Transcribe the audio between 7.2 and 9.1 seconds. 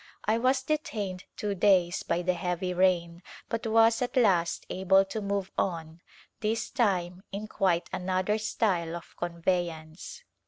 in quite another style